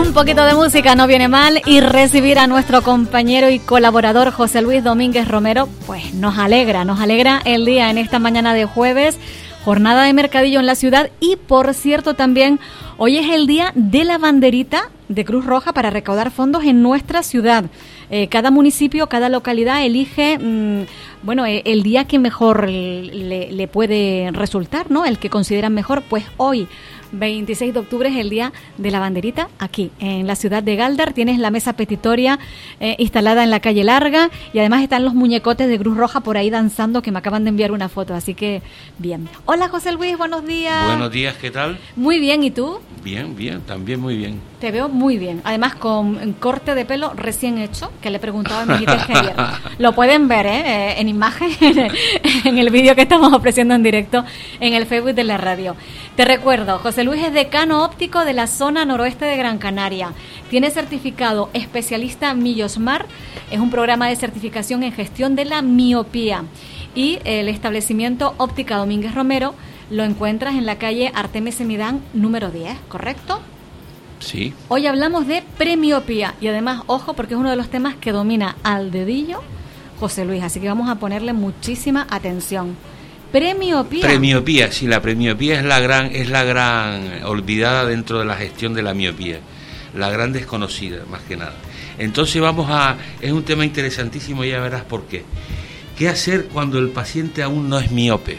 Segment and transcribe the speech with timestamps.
[0.00, 4.62] Un poquito de música no viene mal y recibir a nuestro compañero y colaborador José
[4.62, 9.18] Luis Domínguez Romero, pues nos alegra, nos alegra el día en esta mañana de jueves,
[9.62, 12.58] jornada de mercadillo en la ciudad y por cierto también
[12.96, 17.22] hoy es el día de la banderita de Cruz Roja para recaudar fondos en nuestra
[17.22, 17.66] ciudad.
[18.10, 20.86] Eh, cada municipio, cada localidad elige, mm,
[21.22, 25.04] bueno, eh, el día que mejor le, le puede resultar, ¿no?
[25.04, 26.66] El que consideran mejor, pues hoy
[27.12, 31.12] 26 de octubre es el día de la banderita aquí en la ciudad de Galdar.
[31.12, 32.38] Tienes la mesa petitoria
[32.80, 36.36] eh, instalada en la calle Larga y además están los muñecotes de Cruz Roja por
[36.36, 38.14] ahí danzando que me acaban de enviar una foto.
[38.14, 38.62] Así que
[38.98, 39.28] bien.
[39.46, 40.86] Hola José Luis, buenos días.
[40.86, 41.78] Buenos días, ¿qué tal?
[41.96, 42.80] Muy bien, ¿y tú?
[43.02, 44.40] Bien, bien, también muy bien.
[44.60, 45.40] Te veo muy bien.
[45.44, 49.34] Además con corte de pelo recién hecho, que le preguntaba a mi ayer.
[49.78, 50.62] Lo pueden ver ¿eh?
[50.66, 51.50] Eh, en imagen
[52.44, 54.24] en el vídeo que estamos ofreciendo en directo
[54.60, 55.76] en el Facebook de la radio.
[56.16, 60.12] Te recuerdo, José Luis es decano óptico de la zona noroeste de Gran Canaria.
[60.50, 63.06] Tiene certificado especialista Millosmar.
[63.50, 66.44] Es un programa de certificación en gestión de la miopía.
[66.94, 69.54] Y el establecimiento Óptica Domínguez Romero
[69.90, 73.40] lo encuentras en la calle Artemis Semidán número 10, ¿correcto?
[74.18, 74.52] Sí.
[74.68, 78.56] Hoy hablamos de premiopía y además, ojo, porque es uno de los temas que domina
[78.62, 79.40] al dedillo
[80.00, 82.74] José Luis, así que vamos a ponerle muchísima atención.
[83.32, 84.02] Premiopía.
[84.06, 88.74] Premiopía, sí, la premiopía es la gran, es la gran olvidada dentro de la gestión
[88.74, 89.38] de la miopía,
[89.96, 91.54] la gran desconocida, más que nada.
[91.98, 95.24] Entonces vamos a, es un tema interesantísimo, ya verás por qué.
[95.96, 98.38] ¿Qué hacer cuando el paciente aún no es miope?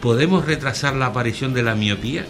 [0.00, 2.24] ¿Podemos retrasar la aparición de la miopía?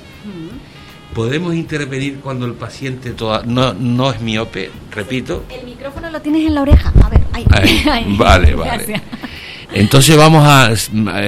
[1.15, 4.71] ¿Podemos intervenir cuando el paciente toda- no, no es miope?
[4.95, 5.45] Repito.
[5.51, 6.93] El micrófono lo tienes en la oreja.
[7.03, 7.45] A ver, ahí.
[7.51, 8.17] Ahí, ahí.
[8.17, 8.71] vale, vale.
[8.77, 9.03] Gracias.
[9.73, 10.73] Entonces vamos a,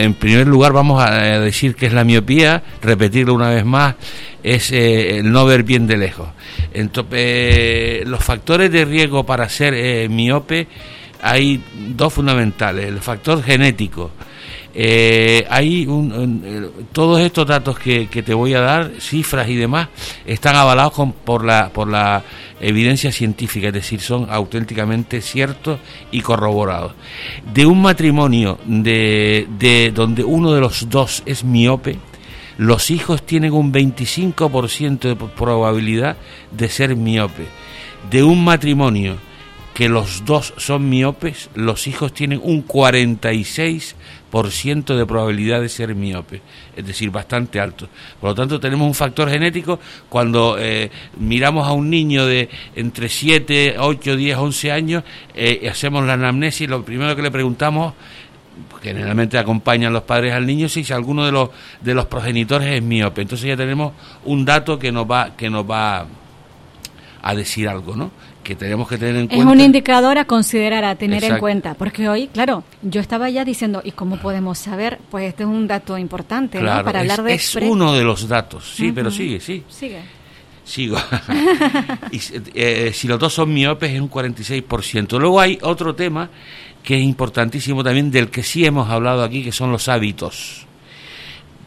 [0.01, 3.97] en primer lugar vamos a decir que es la miopía, repetirlo una vez más,
[4.43, 6.29] es eh, el no ver bien de lejos.
[6.73, 10.67] Entonces, los factores de riesgo para ser eh, miope
[11.23, 11.63] hay
[11.95, 14.11] dos fundamentales, el factor genético.
[14.73, 19.57] Eh, hay un, eh, todos estos datos que, que te voy a dar, cifras y
[19.57, 19.89] demás,
[20.25, 22.23] están avalados con- por la por la
[22.61, 26.93] evidencia científica, es decir, son auténticamente ciertos y corroborados.
[27.53, 31.99] De un matrimonio de, de donde uno de los dos es miope,
[32.59, 36.17] los hijos tienen un 25% de probabilidad
[36.51, 37.47] de ser miope.
[38.11, 39.17] De un matrimonio
[39.81, 46.43] que los dos son miopes, los hijos tienen un 46% de probabilidad de ser miope,
[46.77, 47.89] es decir, bastante alto.
[48.21, 49.81] Por lo tanto, tenemos un factor genético.
[50.11, 55.03] Cuando eh, miramos a un niño de entre 7, 8, 10, 11 años,
[55.35, 57.95] eh, hacemos la anamnesis, lo primero que le preguntamos
[58.83, 61.49] generalmente acompañan los padres al niño si alguno de los
[61.81, 63.23] de los progenitores es miope.
[63.23, 63.95] Entonces ya tenemos
[64.27, 66.07] un dato que nos va que nos va
[67.23, 68.11] a decir algo no
[68.51, 69.53] que tenemos que tener en Es cuenta.
[69.53, 73.81] un indicador a considerar, a tener en cuenta, porque hoy, claro, yo estaba ya diciendo,
[73.85, 74.99] ¿y cómo podemos saber?
[75.09, 76.83] Pues este es un dato importante, ¿no?
[76.83, 78.73] Para es, hablar de es uno de los datos.
[78.75, 79.63] Sí pero sigue sí.
[79.69, 80.01] Sigue.
[80.65, 80.97] sigo.
[82.11, 82.21] Y
[82.55, 86.29] eh, si los dos son miopes es un 46% luego hay otro tema
[86.83, 90.67] que es importantísimo también del que sí hemos hablado aquí que son los hábitos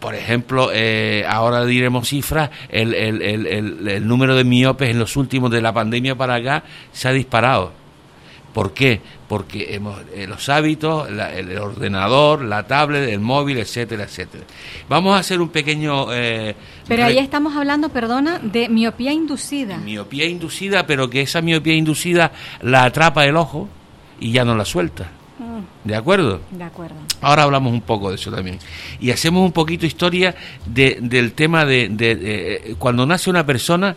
[0.03, 5.15] por ejemplo, eh, ahora diremos cifras, el, el, el, el- número de miopes en los
[5.15, 7.71] últimos de la pandemia para acá se ha disparado.
[8.53, 9.01] ¿Por qué?
[9.29, 14.43] Porque hemos, eh, los hábitos, la- el, ordenador, la tablet, el móvil, etcétera, etcétera.
[14.89, 16.13] Vamos a hacer un pequeño...
[16.13, 16.53] eh,
[16.87, 19.77] Pero ahí estamos hablando, perdona, de miopía inducida.
[19.77, 22.31] Miopía inducida, pero que esa miopía inducida
[22.61, 23.69] la atrapa el ojo
[24.19, 25.09] y ya no la suelta.
[25.83, 26.41] ¿De acuerdo?
[26.51, 26.95] de acuerdo.
[27.21, 28.59] Ahora hablamos un poco de eso también.
[28.99, 33.45] Y hacemos un poquito historia de- del tema de, de- de, eh, cuando nace una
[33.45, 33.95] persona,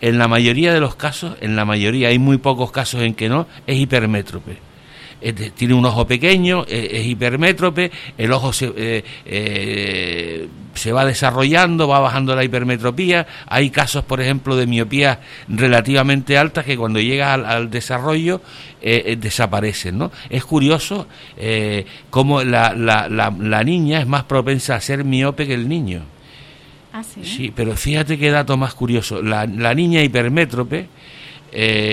[0.00, 3.28] en la mayoría de los casos, en la mayoría, hay muy pocos casos en que
[3.28, 4.58] no, es hipermétrope.
[5.56, 11.86] Tiene un ojo pequeño, eh, es hipermétrope, el ojo se, eh, eh, se va desarrollando,
[11.86, 13.26] va bajando la hipermetropía.
[13.46, 18.40] Hay casos, por ejemplo, de miopía relativamente altas que cuando llega al, desarrollo
[18.80, 19.98] eh, desaparecen.
[19.98, 20.10] ¿no?
[20.28, 21.06] Es curioso
[22.10, 26.02] cómo la, la, la, niña es más propensa a ser miope que el niño.
[26.92, 27.24] Ah, sí.
[27.24, 29.22] Sí, pero fíjate qué dato más curioso.
[29.22, 30.88] La, niña hipermétrope,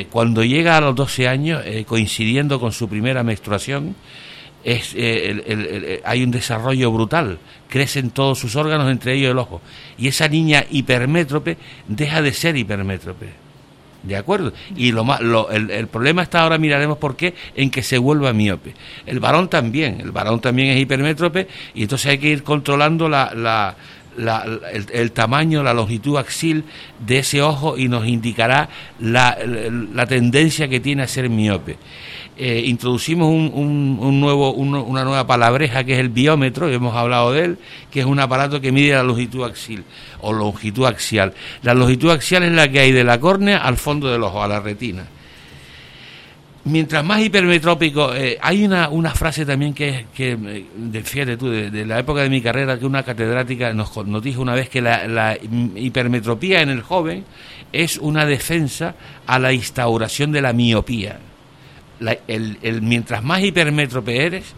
[0.10, 3.96] cuando llega a los 12 años, coincidiendo con su primera menstruación,
[4.64, 7.40] es, eh, hay un desarrollo brutal,
[7.70, 9.62] crecen todos sus órganos, entre ellos el ojo.
[9.98, 11.58] Y esa niña hipermétrope
[11.88, 13.50] deja de ser hipermétrope.
[14.02, 14.54] ¿De acuerdo?
[14.78, 18.32] Y lo, más, lo el, problema está ahora, miraremos por qué, en que se vuelva
[18.32, 18.74] miope.
[19.06, 23.34] El varón también, el varón también es hipermétrope y entonces hay que ir controlando la,
[23.36, 23.76] la,
[24.19, 26.66] el, el, tamaño, la longitud axil
[27.06, 28.69] de ese ojo y nos indicará
[29.00, 29.38] la,
[29.94, 31.77] la tendencia que tiene a ser miope.
[32.42, 37.57] Eh, introducimos un, nuevo, una nueva palabreja que es el biómetro, hemos hablado de él,
[37.92, 39.83] que es un aparato que mide la longitud axial
[40.22, 41.33] o longitud axial.
[41.63, 44.48] La longitud axial es la que hay de la córnea al fondo del ojo, a
[44.48, 45.06] la retina.
[46.66, 50.36] Mientras más hipermetrópico, eh, hay una, una, frase también que, que
[50.76, 54.42] de, fíjate tú, de, la época de mi carrera, que una catedrática nos, nos dijo
[54.42, 55.38] una vez que la,
[55.76, 57.24] hipermetropía en el joven
[57.72, 58.96] es una defensa
[59.26, 61.20] a la instauración de la miopía
[62.82, 64.54] mientras más hipermétrope eres,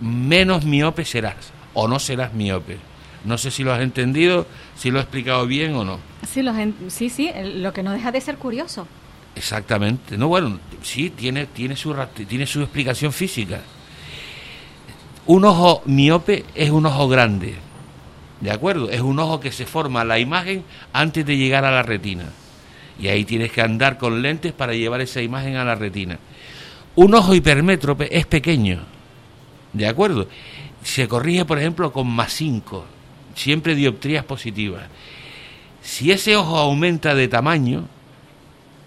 [0.00, 2.78] menos miope serás o no serás miope.
[3.24, 4.46] No sé si lo has entendido,
[4.76, 5.98] si lo he explicado bien o no.
[6.28, 6.52] Sí, lo,
[6.88, 8.88] sí, sí, lo que no deja de ser curioso.
[9.34, 10.16] Exactamente.
[10.16, 11.94] No, bueno, sí, tiene, tiene, su,
[12.28, 13.60] tiene su explicación física.
[15.26, 17.54] Un ojo miope es un ojo grande,
[18.40, 18.90] ¿de acuerdo?
[18.90, 22.24] Es un ojo que se forma la imagen antes de llegar a la retina.
[22.98, 26.18] Y ahí tienes que andar con lentes para llevar esa imagen a la retina.
[26.96, 28.80] Un ojo hipermétrope es pequeño,
[29.72, 30.28] ¿de acuerdo?
[30.82, 32.84] Se corrige, por ejemplo, con más 5,
[33.34, 34.82] siempre dioptrías positivas.
[35.80, 37.88] Si ese ojo aumenta de tamaño,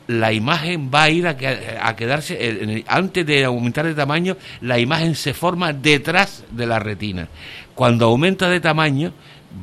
[0.07, 5.33] la imagen va a ir a, quedarse, antes de aumentar de tamaño, la imagen se
[5.33, 7.27] forma detrás de la retina.
[7.73, 9.13] Cuando aumenta de tamaño,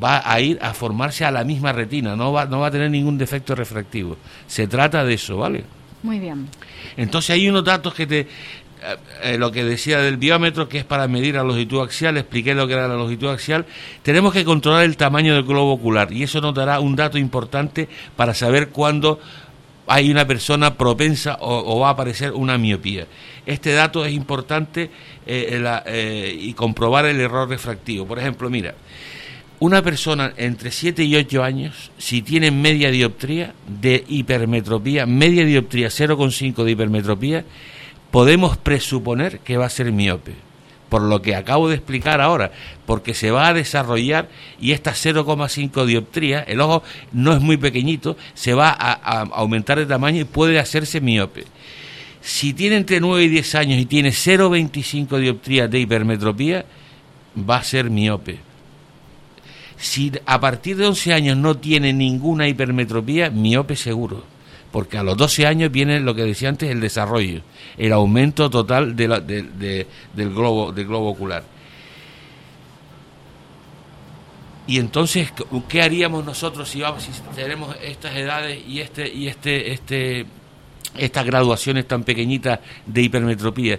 [0.03, 2.91] va a ir a formarse a la misma retina, no va, no va a tener
[2.91, 4.17] ningún defecto refractivo.
[4.47, 5.65] Se trata de eso, ¿vale?
[6.03, 6.49] Muy bien.
[6.97, 8.21] Entonces hay unos datos que te...
[8.21, 12.53] Eh, eh, lo que decía del biómetro, que es para medir la longitud axial, expliqué
[12.53, 13.65] lo que era la longitud axial,
[14.03, 17.89] tenemos que controlar el tamaño del globo ocular y eso nos dará un dato importante
[18.17, 19.21] para saber cuándo
[19.93, 23.07] hay una persona propensa o, va a aparecer una miopía.
[23.45, 24.91] Este dato es importante
[25.27, 28.07] eh, y comprobar el error refractivo.
[28.07, 28.75] Por ejemplo, mira,
[29.59, 35.89] una persona entre 7 y 8 años, si tiene media dioptría de hipermetropía, media dioptría
[35.89, 37.45] 0,5 de hipermetropía,
[38.11, 40.33] podemos presuponer que va a ser miope.
[40.93, 42.53] Por lo que acabo de explicar ahora,
[42.85, 44.29] porque se va a desarrollar
[44.61, 49.87] y esta 0,5 dioptría, el ojo no es muy pequeñito, se va a, aumentar de
[49.87, 51.45] tamaño y puede hacerse miope.
[52.21, 56.67] Si tiene entre 9 y 10 años y tiene 0,25 dioptrías de hipermetropía,
[57.39, 58.41] va a ser miope
[59.79, 64.25] si a partir de 11 años no tiene ninguna hipermetropía, miope seguro.
[64.73, 67.43] Porque a los 12 años viene lo que decía antes, el desarrollo,
[67.77, 71.45] el aumento total de del, globo, del globo ocular.
[74.67, 75.33] Y entonces,
[75.69, 80.27] ¿qué haríamos nosotros si vamos, si tenemos estas edades y este, y este, este,
[80.97, 83.79] estas graduaciones tan pequeñitas de hipermetropía?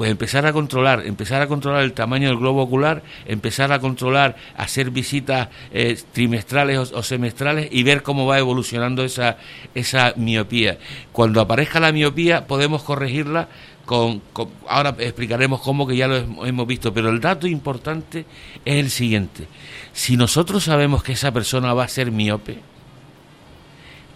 [0.00, 4.34] Pues empezar a controlar, empezar a controlar el tamaño del globo ocular, empezar a controlar,
[4.56, 9.36] hacer visitas eh, trimestrales o, semestrales y ver cómo va evolucionando esa,
[9.74, 10.78] esa miopía.
[11.12, 13.50] Cuando aparezca la miopía podemos corregirla
[13.84, 14.22] con,
[14.66, 18.24] ahora explicaremos cómo que ya lo hemos visto, pero el dato importante
[18.64, 19.48] es el siguiente.
[19.92, 22.60] Si nosotros sabemos que esa persona va a ser miope,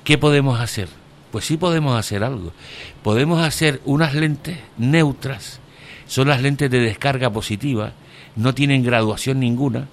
[0.03, 0.89] ¿qué podemos hacer?
[1.31, 2.55] Pues sí podemos hacer algo.
[3.03, 5.61] Podemos hacer unas lentes neutras,
[6.07, 7.93] son las lentes de descarga positiva,
[8.37, 9.89] no tienen graduación ninguna,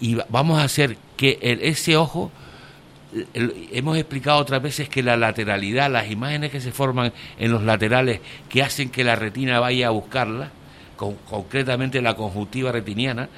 [0.00, 2.30] y vamos a hacer que ese ojo,
[3.34, 8.20] hemos explicado otras veces que la lateralidad, las imágenes que se forman en los laterales
[8.48, 10.50] que hacen que la retina vaya a buscarla,
[10.96, 13.28] concretamente la conjuntiva retiniana,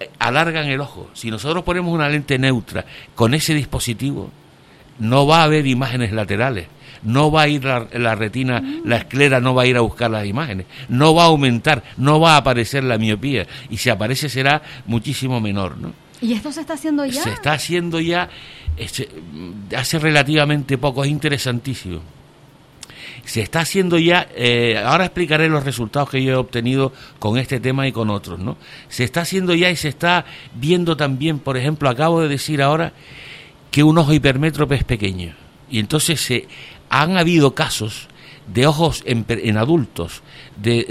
[0.00, 1.10] eh, alargan el ojo.
[1.14, 2.84] Si nosotros ponemos una lente neutra
[3.14, 4.30] con ese dispositivo,
[4.98, 6.66] no va a haber imágenes laterales,
[7.04, 10.26] no va a ir la, retina, la esclera no va a ir a buscar las
[10.26, 14.62] imágenes, no va a aumentar, no va a aparecer la miopía y si aparece será
[14.86, 15.92] muchísimo menor, ¿no?
[16.20, 17.22] ¿Y esto se está haciendo ya?
[17.22, 18.30] Se está haciendo ya
[19.76, 22.00] hace relativamente poco, es interesantísimo.
[23.24, 27.58] Se está haciendo ya, eh, ahora explicaré los resultados que yo he obtenido con este
[27.58, 28.58] tema y con otros, ¿no?
[28.88, 32.92] Se está haciendo ya y se está viendo también, por ejemplo, acabo de decir ahora
[33.70, 35.34] que un ojo hipermétrope es pequeño.
[35.70, 36.46] Y entonces se
[37.02, 38.08] han habido casos
[38.46, 40.22] de ojos en, adultos
[40.56, 40.86] de,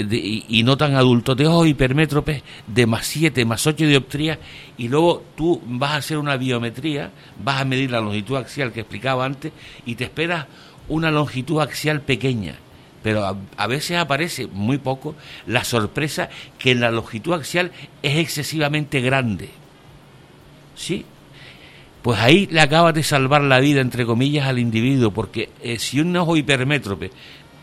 [0.49, 4.37] y, no tan adultos, de ojos hipermétropes de más 7, más 8 dioptrías,
[4.77, 8.81] y luego tú vas a hacer una biometría, vas a medir la longitud axial que
[8.81, 9.53] explicaba antes,
[9.85, 10.47] y te esperas
[10.89, 12.55] una longitud axial pequeña.
[13.01, 18.99] Pero a, a veces aparece muy poco la sorpresa que la longitud axial es excesivamente
[18.99, 19.49] grande.
[20.75, 21.05] ¿Sí?
[22.03, 26.01] Pues ahí le acabas de salvar la vida, entre comillas, al individuo, porque eh, si
[26.01, 27.11] un ojo hipermétrope,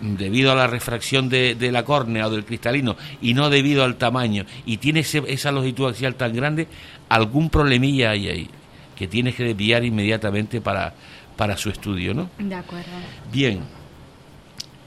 [0.00, 4.46] debido a la refracción de, la córnea o del cristalino, y no debido al tamaño,
[4.64, 6.68] y tiene esa longitud axial tan grande,
[7.10, 8.50] algún problemilla hay ahí,
[8.96, 10.94] que tienes que desviar inmediatamente para,
[11.36, 12.30] para su estudio, ¿no?
[12.38, 12.88] De acuerdo.
[13.30, 13.60] Bien,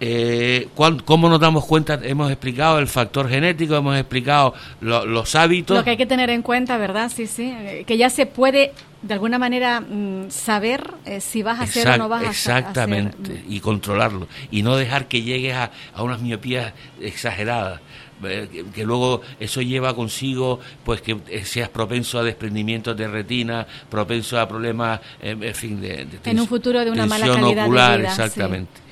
[0.05, 0.67] eh,
[1.05, 1.97] ¿Cómo nos damos cuenta?
[2.03, 5.77] Hemos explicado el factor genético, hemos explicado los hábitos.
[5.77, 7.09] Lo que hay que tener en cuenta, ¿verdad?
[7.09, 7.55] Sí, sí.
[7.57, 11.87] Eh, que ya se puede, de alguna manera, mm, saber eh, si vas a hacer
[11.87, 12.57] o no vas a hacer.
[12.57, 14.27] Exactamente, y controlarlo.
[14.51, 17.79] Y no dejar que llegues a, unas miopías exageradas.
[18.25, 24.37] Eh, que, luego eso lleva consigo pues que seas propenso a desprendimientos de retina, propenso
[24.37, 28.09] a problemas, en fin, de, en un futuro de una mala calidad ocular, de vida,
[28.09, 28.82] exactamente.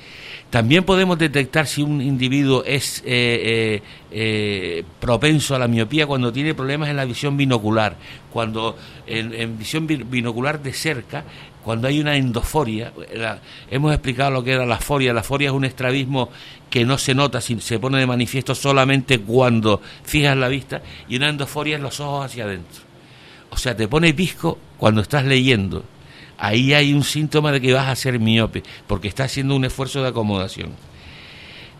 [0.52, 6.30] También podemos detectar si un individuo es eh, eh, eh, propenso a la miopía cuando
[6.30, 7.96] tiene problemas en la visión binocular,
[8.30, 11.24] cuando en, visión binocular de cerca,
[11.64, 12.92] cuando hay una endoforia.
[13.70, 15.14] hemos explicado lo que era la foria.
[15.14, 16.28] La foria es un estrabismo
[16.68, 21.30] que no se nota, se pone de manifiesto solamente cuando fijas la vista, y una
[21.30, 22.82] endoforia es los ojos hacia adentro.
[23.48, 25.82] O sea, te pone pisco cuando estás leyendo
[26.42, 30.02] ahí hay un síntoma de que vas a ser miope, porque estás haciendo un esfuerzo
[30.02, 30.70] de acomodación.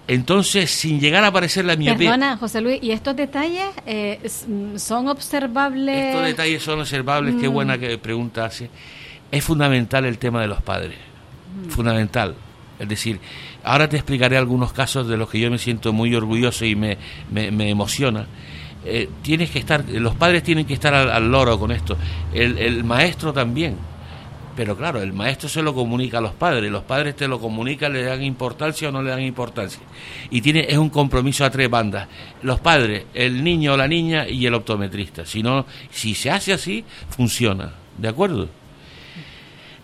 [0.07, 2.11] Entonces, sin llegar a aparecer la miopía...
[2.11, 4.21] Perdona, José Luis, ¿y estos detalles eh,
[4.77, 6.07] son observables?
[6.07, 7.53] Estos detalles son observables, qué mm.
[7.53, 8.71] buena que pregunta hace.
[9.33, 10.97] Es fundamental el tema de los padres,
[11.67, 11.71] mm.
[11.71, 12.37] fundamental.
[12.79, 13.19] Es decir,
[13.65, 16.99] ahora te explicaré algunos casos de los que yo me siento muy orgulloso y me,
[17.33, 18.27] me, emociona.
[18.85, 21.97] Eh, tienes que estar, los padres tienen que estar al, loro con esto,
[22.33, 23.92] el, el maestro también
[24.55, 27.93] pero claro, el maestro se lo comunica a los padres, los padres te lo comunican,
[27.93, 29.81] le dan importancia o no le dan importancia.
[30.31, 32.09] Y tiene, es un compromiso a tres bandas,
[32.43, 35.25] los padres, el niño o la niña y el optometrista.
[35.25, 38.49] Si, no, si se hace así, funciona, ¿de acuerdo?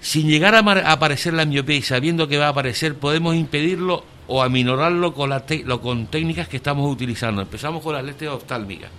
[0.00, 0.58] Sin llegar a,
[0.92, 5.44] aparecer la miopía y sabiendo que va a aparecer, podemos impedirlo o aminorarlo con, la
[5.80, 7.40] con técnicas que estamos utilizando.
[7.40, 8.90] Empezamos con las lentes oftálmicas.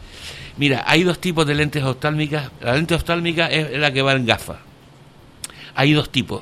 [0.57, 2.51] Mira, hay dos tipos de lentes oftálmicas.
[2.59, 4.68] La lente oftálmica es la que va en gafas
[5.79, 6.41] hay dos tipos.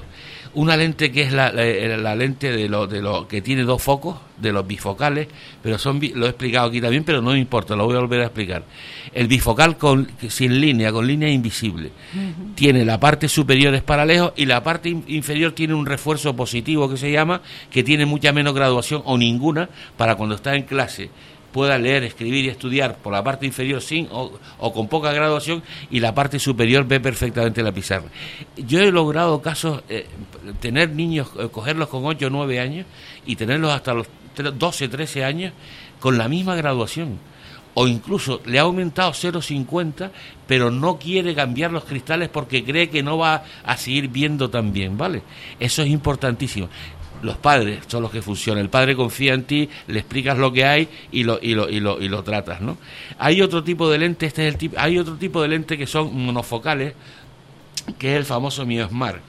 [0.55, 4.51] Una lente que es la, lente de lo, de lo que tiene dos focos, de
[4.51, 5.27] los bifocales,
[5.61, 8.21] pero son lo he explicado aquí también, pero no me importa, lo voy a volver
[8.21, 8.63] a explicar.
[9.13, 11.91] El bifocal con, sin línea, con línea invisible,
[12.55, 16.89] tiene la parte superior es para lejos y la parte inferior tiene un refuerzo positivo
[16.89, 21.11] que se llama, que tiene mucha menos graduación o ninguna para cuando está en clase
[21.57, 24.31] pueda leer, escribir y estudiar por la parte inferior sin o,
[24.71, 28.05] con poca graduación y la parte superior ve perfectamente la pizarra.
[28.55, 30.05] Yo he logrado casos, eh,
[30.59, 32.85] tener niños, eh, cogerlos con 8 o 9 años
[33.25, 35.51] y tenerlos hasta los 12, 13 años
[35.99, 37.17] con la misma graduación.
[37.73, 40.11] O incluso le ha aumentado 0,50,
[40.45, 44.73] pero no quiere cambiar los cristales porque cree que no va a seguir viendo tan
[44.73, 45.23] bien, ¿vale?
[45.59, 46.69] Eso es importantísimo
[47.21, 48.63] los padres son los que funcionan.
[48.63, 51.79] El padre confía en ti, le explicas lo que hay y lo, y lo, y
[51.79, 52.77] lo, y lo tratas, ¿no?
[53.17, 55.87] Hay otro tipo de lente, este es el tipo, hay otro tipo de lente que
[55.87, 56.93] son monofocales,
[57.97, 59.21] que es el famoso Miosmar.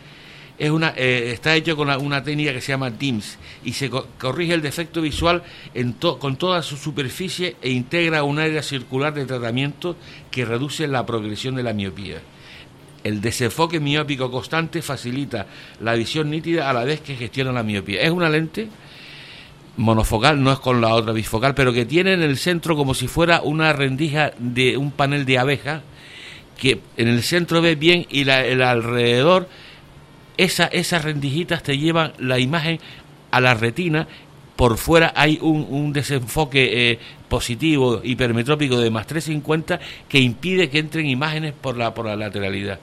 [0.59, 4.54] Es una, eh, está hecho con una, técnica que se llama DIMS y se corrige
[4.54, 9.95] el defecto visual en con toda su superficie e integra un área circular de tratamiento
[10.33, 12.21] que reduce la progresión de la miopía.
[13.05, 15.47] El desenfoque miópico constante facilita
[15.81, 18.00] la visión nítida a la vez que gestiona la miopía.
[18.02, 18.69] Es una lente
[19.76, 23.07] monofocal, no es con la otra bifocal, pero que tiene en el centro como si
[23.07, 25.83] fuera una rendija de un panel de abeja,
[26.59, 29.49] que en el centro ves bien y el alrededor,
[30.37, 32.81] esa, esas rendijitas te llevan la imagen
[33.31, 34.09] a la retina
[34.59, 36.99] por fuera hay un, desenfoque eh,
[37.29, 42.81] positivo hipermetrópico de más 350 que impide que entren imágenes por la, por la lateralidad,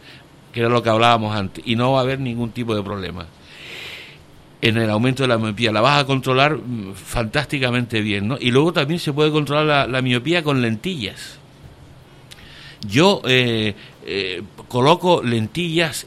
[0.53, 3.25] que era lo que hablábamos antes, y no va a haber ningún tipo de problema.
[4.62, 8.38] En el aumento de la miopía la vas a controlar mm, fantásticamente bien, ¿no?
[8.39, 11.39] Y luego también se puede controlar la, miopía con lentillas.
[12.88, 16.05] Yo eh, eh, coloco lentillas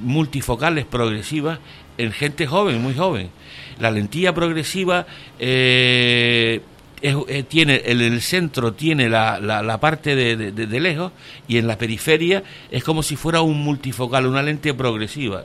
[0.00, 1.60] multifocales progresivas
[1.96, 3.30] en gente joven, muy joven
[3.78, 5.06] La lentilla progresiva
[5.38, 6.60] eh,
[7.02, 11.12] eh, tiene en el centro tiene la, la, parte de, de, lejos
[11.46, 15.44] y en la periferia es como si fuera un multifocal, una lente progresiva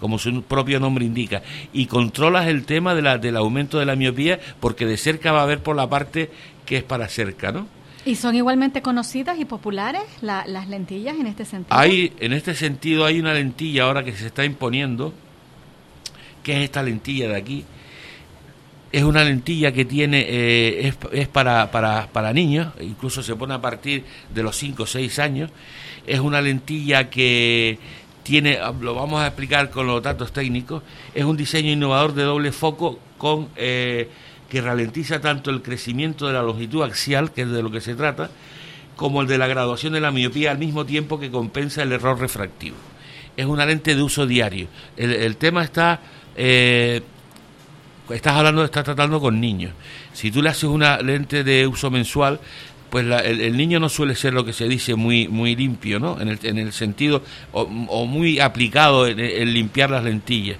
[0.00, 3.96] como su propio nombre indica, y controlas el tema de la, del aumento de la
[3.96, 6.30] miopía porque de cerca va a ver por la parte
[6.64, 7.66] que es para cerca, ¿no?
[8.06, 11.78] ¿Y son igualmente conocidas y populares las lentillas en este sentido?
[11.78, 15.12] Hay, en este sentido hay una lentilla ahora que se está imponiendo,
[16.42, 17.64] que es esta lentilla de aquí.
[18.92, 23.54] Es una lentilla que tiene, eh, es, es para, para, para, niños, incluso se pone
[23.54, 24.04] a partir
[24.34, 25.50] de los 5 o 6 años.
[26.06, 27.78] Es una lentilla que
[28.24, 30.82] tiene, lo vamos a explicar con los datos técnicos,
[31.14, 33.48] es un diseño innovador de doble foco con...
[33.56, 34.08] Eh,
[34.50, 37.94] que ralentiza tanto el crecimiento de la longitud axial, que es de lo que se
[37.94, 38.30] trata,
[38.96, 42.18] como el de la graduación de la miopía al mismo tiempo que compensa el error
[42.18, 42.76] refractivo.
[43.36, 44.66] Es una lente de uso diario.
[44.96, 46.00] El, tema está,
[46.36, 47.02] eh,
[48.10, 49.72] estás hablando, estás tratando con niños.
[50.12, 52.40] Si tú le haces una lente de uso mensual,
[52.90, 56.20] pues el, niño no suele ser lo que se dice muy muy limpio, ¿no?
[56.20, 57.22] En el, en el sentido
[57.52, 60.58] o, muy aplicado en limpiar las lentillas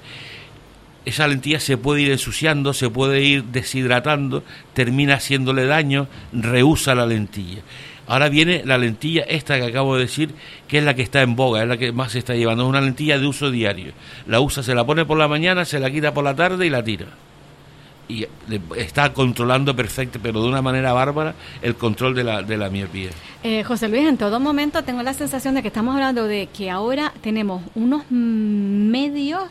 [1.04, 7.06] esa lentilla se puede ir ensuciando, se puede ir deshidratando, termina haciéndole daño, rehúsa la
[7.06, 7.62] lentilla.
[8.10, 10.34] Ahora viene la lentilla esta que acabo de decir,
[10.66, 12.68] que es la que está en boga, es la que más se está llevando, es
[12.68, 13.92] una lentilla de uso diario.
[14.26, 16.70] La usa, se la pone por la mañana, se la quita por la tarde y
[16.70, 17.06] la tira.
[18.08, 18.26] Y
[18.76, 23.10] está controlando perfecto, pero de una manera bárbara, el control de la, de la miopía.
[23.44, 26.68] Eh, José Luis, en todo momento tengo la sensación de que estamos hablando de que
[26.68, 29.44] ahora tenemos unos medios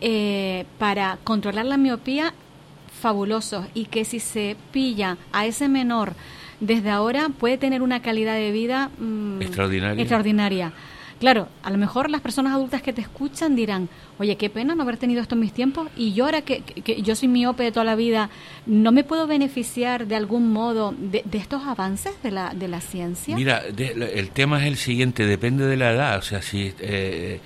[0.00, 2.34] eh, para controlar la miopía
[3.04, 6.14] fabulosos y que si se pilla a ese menor
[6.58, 10.00] desde ahora puede tener una calidad de vida mm, extraordinaria.
[10.00, 10.72] extraordinaria.
[11.20, 14.82] Claro, a lo mejor las personas adultas que te escuchan dirán, oye, qué pena no
[14.84, 16.62] haber tenido esto en mis tiempos y yo ahora que,
[17.02, 18.30] yo soy miope de toda la vida,
[18.64, 23.36] ¿no me puedo beneficiar de algún modo de, estos avances de la, de la ciencia?
[23.36, 26.72] Mira, el tema es el siguiente, depende de la edad, o sea, si...
[26.80, 27.40] Eh,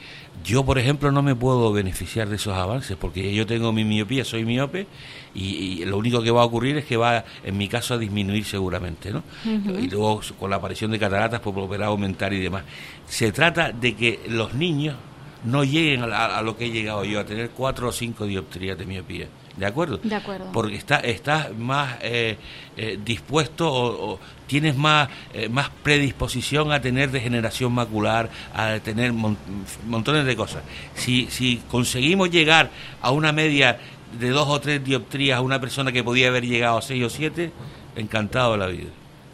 [0.44, 4.24] yo, por ejemplo, no me puedo beneficiar de esos avances porque yo tengo mi miopía,
[4.24, 4.86] soy miope
[5.34, 8.44] y, lo único que va a ocurrir es que va, en mi caso, a disminuir
[8.44, 9.22] seguramente, ¿no?
[9.44, 12.64] Y luego con la aparición de cataratas, pues volverá a aumentar y demás.
[13.06, 14.96] Se trata de que los niños
[15.44, 18.86] no lleguen a, lo que he llegado yo, a tener cuatro o cinco dioptrías de
[18.86, 19.28] miopía.
[19.58, 19.98] ¿De acuerdo?
[19.98, 20.52] De acuerdo.
[20.52, 22.36] Porque está, estás más eh,
[22.76, 30.24] eh, dispuesto o, tienes más, eh, más predisposición a tener degeneración macular, a tener montones
[30.24, 30.62] de cosas.
[30.94, 32.70] Si, si conseguimos llegar
[33.02, 33.80] a una media
[34.18, 37.10] de dos o tres dioptrías a una persona que podía haber llegado a seis o
[37.10, 37.50] siete,
[37.96, 38.90] encantado de la vida.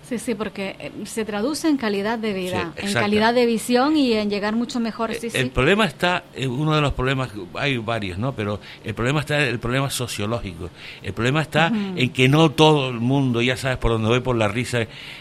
[0.08, 4.12] Sí, sí, porque eh, se traduce en calidad de vida, en calidad de visión y
[4.12, 5.10] en llegar mucho mejor.
[5.10, 8.34] Eh, el problema está, uno de los problemas, hay varios, ¿no?
[8.34, 10.70] Pero el problema está, el problema sociológico.
[11.02, 14.36] El problema está en que no todo el mundo, ya sabes por dónde voy por
[14.36, 14.80] la risa,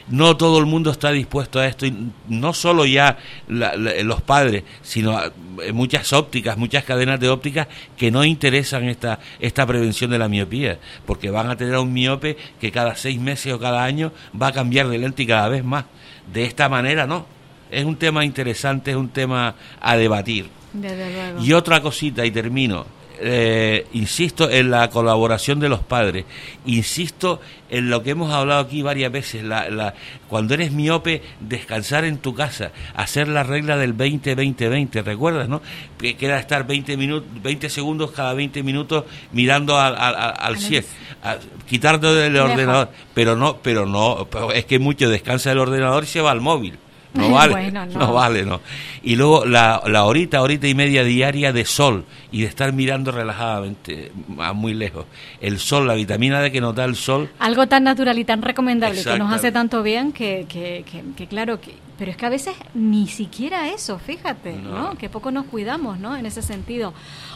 [0.09, 1.85] no todo el mundo está dispuesto a esto.
[1.85, 3.17] Y no solo ya
[3.47, 5.19] los padres, sino
[5.61, 10.27] eh, muchas ópticas, muchas cadenas de ópticas que no interesan esta, esta prevención de la
[10.27, 14.11] miopía, porque van a tener a un miope que cada seis meses o cada año
[14.39, 15.85] va a cambiar de lente y cada vez más.
[16.31, 17.25] De esta manera no.
[17.69, 20.49] Es un tema interesante, es un tema a debatir.
[21.41, 22.85] Y otra cosita, y termino.
[23.19, 26.25] Eh, insisto en la colaboración de los padres,
[26.65, 29.93] insisto en lo que hemos hablado aquí varias veces, la,
[30.27, 35.61] cuando eres miope, descansar en tu casa, hacer la regla del 20-20-20, ¿recuerdas, no?
[35.97, 40.87] Que era estar 20, minutos, 20 segundos cada 20 minutos mirando al, al, cielo,
[41.67, 46.21] quitando del ordenador, pero no, pero no, es que mucho descansa el ordenador y se
[46.21, 46.77] va al móvil.
[47.23, 48.13] No vale, no.
[48.13, 48.61] vale, no.
[49.03, 53.11] Y luego la, la horita, horita y media diaria de sol y de estar mirando
[53.11, 55.05] relajadamente a muy lejos.
[55.39, 57.29] El sol, la vitamina D que nos da el sol.
[57.37, 60.83] Algo tan natural y tan recomendable que nos hace tanto bien que, que,
[61.15, 64.95] que, claro, que, pero es que a veces ni siquiera eso, fíjate, no.
[64.97, 66.15] Que poco nos cuidamos, ¿no?
[66.15, 66.93] En ese sentido.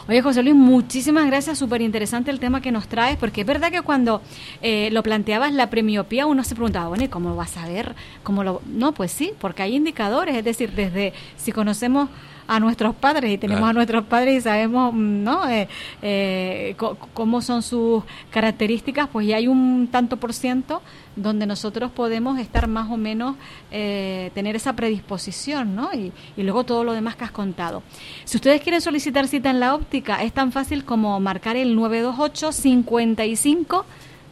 [0.08, 3.70] Oye, José Luis, muchísimas gracias, súper interesante el tema que nos traes, porque es verdad
[3.70, 4.22] que cuando
[4.62, 7.94] eh, lo planteabas la premiopía, uno se preguntaba, bueno, ¿y cómo vas a ver?
[8.22, 8.62] ¿Cómo lo...
[8.66, 12.08] No, pues sí, porque hay indicadores, es decir, desde si conocemos
[12.48, 15.68] a nuestros padres y tenemos a nuestros padres y sabemos mm, no eh,
[16.02, 16.74] eh,
[17.12, 20.82] cómo son sus características pues ya hay un tanto por ciento
[21.14, 23.36] donde nosotros podemos estar más o menos
[23.70, 27.82] eh, tener esa predisposición no y, y, luego todo lo demás que has contado.
[28.24, 32.52] Si ustedes quieren solicitar cita en la óptica es tan fácil como marcar el 928
[32.52, 33.84] 55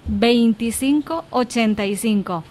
[0.09, 2.45] 25 85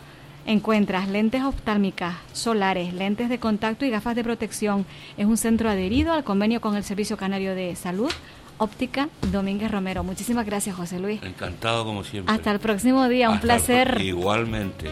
[0.48, 4.86] Encuentras lentes oftálmicas, solares, lentes de contacto y gafas de protección.
[5.18, 8.12] Es un centro adherido al convenio con el Servicio Canario de Salud.
[8.58, 10.04] Óptica Domínguez Romero.
[10.04, 11.22] Muchísimas gracias, José Luis.
[11.24, 12.34] Encantado como siempre.
[12.34, 14.02] Hasta el próximo día, un Hasta placer.
[14.02, 14.92] Igualmente.